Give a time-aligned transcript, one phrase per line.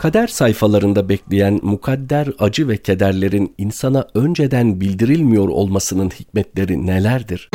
[0.00, 7.50] Kader sayfalarında bekleyen mukadder acı ve kederlerin insana önceden bildirilmiyor olmasının hikmetleri nelerdir?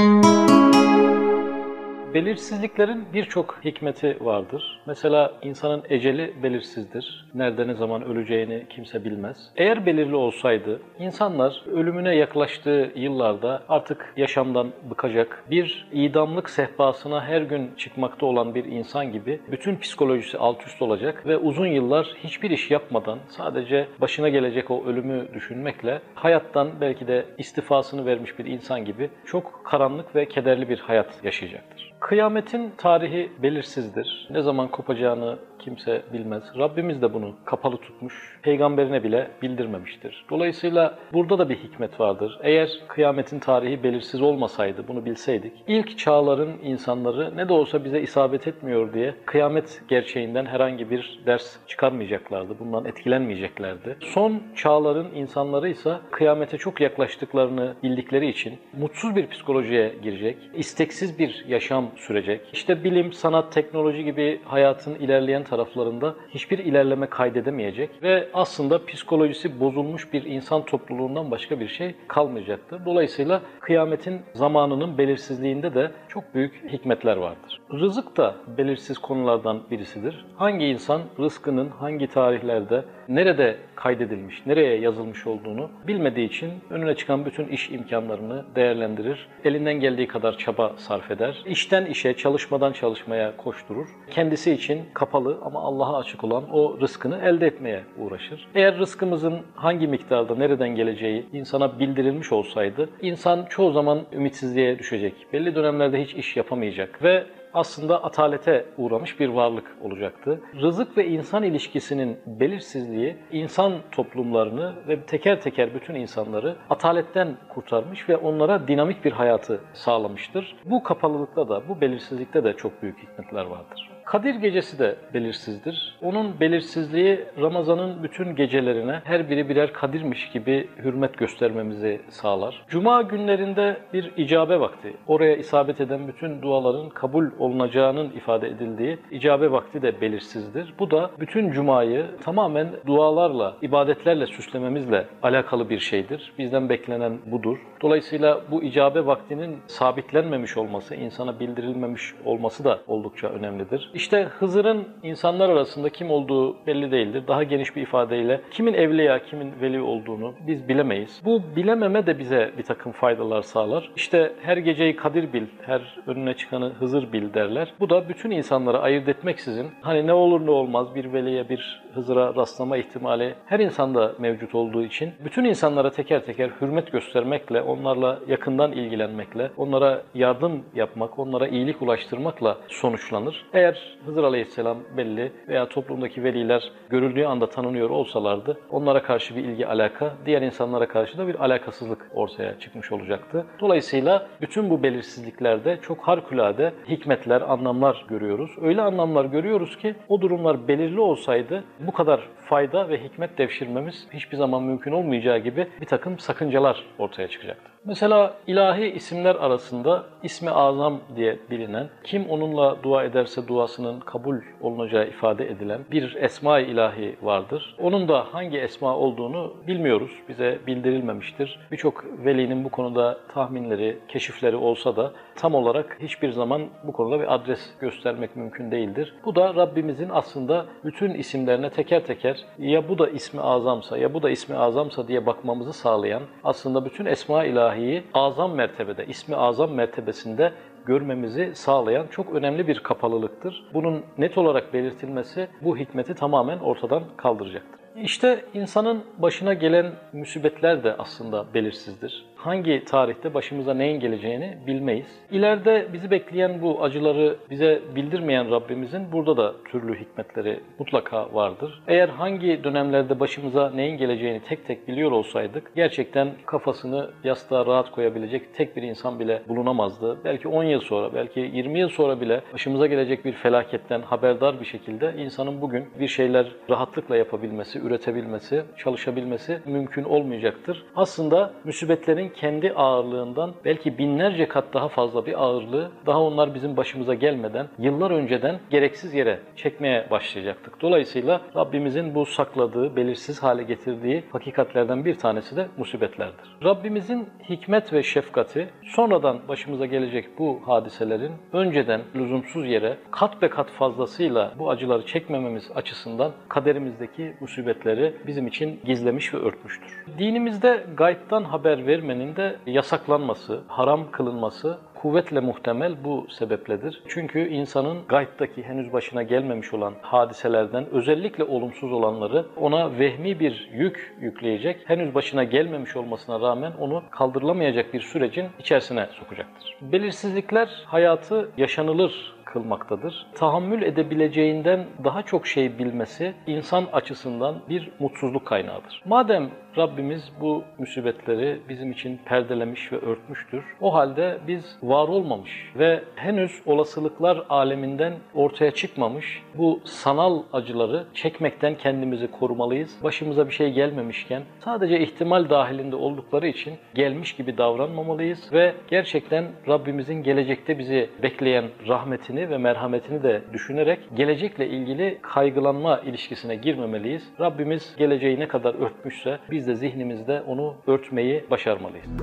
[2.15, 4.81] Belirsizliklerin birçok hikmeti vardır.
[4.85, 7.25] Mesela insanın eceli belirsizdir.
[7.33, 9.51] Nerede ne zaman öleceğini kimse bilmez.
[9.55, 17.71] Eğer belirli olsaydı insanlar ölümüne yaklaştığı yıllarda artık yaşamdan bıkacak, bir idamlık sehpasına her gün
[17.77, 22.71] çıkmakta olan bir insan gibi bütün psikolojisi alt üst olacak ve uzun yıllar hiçbir iş
[22.71, 29.09] yapmadan sadece başına gelecek o ölümü düşünmekle hayattan belki de istifasını vermiş bir insan gibi
[29.25, 31.95] çok karanlık ve kederli bir hayat yaşayacaktır.
[32.05, 34.27] Kıyametin tarihi belirsizdir.
[34.29, 36.43] Ne zaman kopacağını kimse bilmez.
[36.57, 40.25] Rabbimiz de bunu kapalı tutmuş, peygamberine bile bildirmemiştir.
[40.29, 42.39] Dolayısıyla burada da bir hikmet vardır.
[42.43, 48.47] Eğer kıyametin tarihi belirsiz olmasaydı, bunu bilseydik, ilk çağların insanları ne de olsa bize isabet
[48.47, 53.97] etmiyor diye kıyamet gerçeğinden herhangi bir ders çıkarmayacaklardı, bundan etkilenmeyeceklerdi.
[54.01, 61.45] Son çağların insanları ise kıyamete çok yaklaştıklarını bildikleri için mutsuz bir psikolojiye girecek, isteksiz bir
[61.47, 62.41] yaşam sürecek.
[62.53, 70.13] İşte bilim, sanat, teknoloji gibi hayatın ilerleyen taraflarında hiçbir ilerleme kaydedemeyecek ve aslında psikolojisi bozulmuş
[70.13, 72.85] bir insan topluluğundan başka bir şey kalmayacaktır.
[72.85, 77.61] Dolayısıyla kıyametin zamanının belirsizliğinde de çok büyük hikmetler vardır.
[77.73, 80.25] Rızık da belirsiz konulardan birisidir.
[80.35, 87.47] Hangi insan rızkının hangi tarihlerde, nerede kaydedilmiş, nereye yazılmış olduğunu bilmediği için önüne çıkan bütün
[87.47, 89.27] iş imkanlarını değerlendirir.
[89.43, 91.43] Elinden geldiği kadar çaba sarf eder.
[91.45, 93.87] İşten işe, çalışmadan çalışmaya koşturur.
[94.11, 98.47] Kendisi için kapalı ama Allah'a açık olan o rızkını elde etmeye uğraşır.
[98.55, 105.13] Eğer rızkımızın hangi miktarda, nereden geleceği insana bildirilmiş olsaydı, insan çoğu zaman ümitsizliğe düşecek.
[105.33, 107.23] Belli dönemlerde hiç iş yapamayacak ve
[107.55, 110.41] aslında atalete uğramış bir varlık olacaktı.
[110.61, 118.17] Rızık ve insan ilişkisinin belirsizliği insan toplumlarını ve teker teker bütün insanları ataletten kurtarmış ve
[118.17, 120.55] onlara dinamik bir hayatı sağlamıştır.
[120.65, 123.94] Bu kapalılıkta da, bu belirsizlikte de çok büyük hikmetler vardır.
[124.05, 125.97] Kadir gecesi de belirsizdir.
[126.01, 132.65] Onun belirsizliği Ramazan'ın bütün gecelerine her biri birer kadirmiş gibi hürmet göstermemizi sağlar.
[132.67, 134.93] Cuma günlerinde bir icabe vakti.
[135.07, 140.73] Oraya isabet eden bütün duaların kabul olunacağının ifade edildiği icabe vakti de belirsizdir.
[140.79, 146.33] Bu da bütün cumayı tamamen dualarla, ibadetlerle süslememizle alakalı bir şeydir.
[146.37, 147.57] Bizden beklenen budur.
[147.81, 153.91] Dolayısıyla bu icabe vaktinin sabitlenmemiş olması, insana bildirilmemiş olması da oldukça önemlidir.
[153.95, 157.23] İşte Hızır'ın insanlar arasında kim olduğu belli değildir.
[157.27, 161.21] Daha geniş bir ifadeyle kimin evliya, kimin veli olduğunu biz bilemeyiz.
[161.25, 163.89] Bu bilememe de bize bir takım faydalar sağlar.
[163.95, 167.73] İşte her geceyi Kadir bil, her önüne çıkanı Hızır bil derler.
[167.79, 172.35] Bu da bütün insanları ayırt etmeksizin hani ne olur ne olmaz bir veliye bir Hızır'a
[172.35, 178.71] rastlama ihtimali her insanda mevcut olduğu için bütün insanlara teker teker hürmet göstermekle, onlarla yakından
[178.71, 183.45] ilgilenmekle, onlara yardım yapmak, onlara iyilik ulaştırmakla sonuçlanır.
[183.53, 189.67] Eğer Hızır Aleyhisselam belli veya toplumdaki veliler görüldüğü anda tanınıyor olsalardı onlara karşı bir ilgi
[189.67, 193.45] alaka, diğer insanlara karşı da bir alakasızlık ortaya çıkmış olacaktı.
[193.59, 198.51] Dolayısıyla bütün bu belirsizliklerde çok harikulade hikmetler, anlamlar görüyoruz.
[198.61, 204.37] Öyle anlamlar görüyoruz ki o durumlar belirli olsaydı bu kadar fayda ve hikmet devşirmemiz hiçbir
[204.37, 207.75] zaman mümkün olmayacağı gibi bir takım sakıncalar ortaya çıkacaktı.
[207.87, 215.07] Mesela ilahi isimler arasında ismi azam diye bilinen, kim onunla dua ederse duasının kabul olunacağı
[215.07, 217.75] ifade edilen bir esma ilahi vardır.
[217.79, 221.59] Onun da hangi esma olduğunu bilmiyoruz, bize bildirilmemiştir.
[221.71, 227.33] Birçok velinin bu konuda tahminleri, keşifleri olsa da tam olarak hiçbir zaman bu konuda bir
[227.33, 229.15] adres göstermek mümkün değildir.
[229.25, 234.23] Bu da Rabbimizin aslında bütün isimlerine teker teker ya bu da ismi azamsa ya bu
[234.23, 240.51] da ismi azamsa diye bakmamızı sağlayan aslında bütün esma ilahiyi azam mertebede, ismi azam mertebesinde
[240.85, 243.63] görmemizi sağlayan çok önemli bir kapalılıktır.
[243.73, 247.79] Bunun net olarak belirtilmesi bu hikmeti tamamen ortadan kaldıracaktır.
[248.01, 255.19] İşte insanın başına gelen musibetler de aslında belirsizdir hangi tarihte başımıza neyin geleceğini bilmeyiz.
[255.31, 261.81] İleride bizi bekleyen bu acıları bize bildirmeyen Rabbimizin burada da türlü hikmetleri mutlaka vardır.
[261.87, 268.55] Eğer hangi dönemlerde başımıza neyin geleceğini tek tek biliyor olsaydık gerçekten kafasını yastığa rahat koyabilecek
[268.55, 270.17] tek bir insan bile bulunamazdı.
[270.25, 274.65] Belki 10 yıl sonra, belki 20 yıl sonra bile başımıza gelecek bir felaketten haberdar bir
[274.65, 280.83] şekilde insanın bugün bir şeyler rahatlıkla yapabilmesi, üretebilmesi, çalışabilmesi mümkün olmayacaktır.
[280.95, 287.13] Aslında müsibetlerin kendi ağırlığından belki binlerce kat daha fazla bir ağırlığı daha onlar bizim başımıza
[287.13, 290.81] gelmeden yıllar önceden gereksiz yere çekmeye başlayacaktık.
[290.81, 296.55] Dolayısıyla Rabbimizin bu sakladığı, belirsiz hale getirdiği hakikatlerden bir tanesi de musibetlerdir.
[296.63, 303.69] Rabbimizin hikmet ve şefkati sonradan başımıza gelecek bu hadiselerin önceden lüzumsuz yere kat be kat
[303.69, 310.05] fazlasıyla bu acıları çekmememiz açısından kaderimizdeki musibetleri bizim için gizlemiş ve örtmüştür.
[310.17, 317.01] Dinimizde gaybtan haber vermenin de yasaklanması, haram kılınması kuvvetle muhtemel bu sebepledir.
[317.07, 324.15] Çünkü insanın gaybdaki henüz başına gelmemiş olan hadiselerden özellikle olumsuz olanları ona vehmi bir yük
[324.21, 329.77] yükleyecek, henüz başına gelmemiş olmasına rağmen onu kaldırılamayacak bir sürecin içerisine sokacaktır.
[329.81, 333.25] Belirsizlikler hayatı yaşanılır kılmaktadır.
[333.35, 339.01] Tahammül edebileceğinden daha çok şey bilmesi insan açısından bir mutsuzluk kaynağıdır.
[339.05, 343.63] Madem Rabbimiz bu musibetleri bizim için perdelemiş ve örtmüştür.
[343.81, 351.75] O halde biz var olmamış ve henüz olasılıklar aleminden ortaya çıkmamış bu sanal acıları çekmekten
[351.75, 353.03] kendimizi korumalıyız.
[353.03, 360.23] Başımıza bir şey gelmemişken sadece ihtimal dahilinde oldukları için gelmiş gibi davranmamalıyız ve gerçekten Rabbimizin
[360.23, 367.29] gelecekte bizi bekleyen rahmetini ve merhametini de düşünerek gelecekle ilgili kaygılanma ilişkisine girmemeliyiz.
[367.39, 371.94] Rabbimiz geleceği ne kadar örtmüşse biz de zihnimizde onu örtmeyi başarmalıyız.
[371.95, 372.15] Angeles.